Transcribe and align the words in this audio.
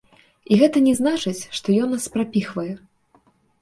І 0.53 0.57
гэта 0.61 0.77
не 0.87 0.95
значыць, 1.01 1.47
што 1.59 1.79
ён 1.85 1.97
нас 1.97 2.11
прапіхвае. 2.19 2.71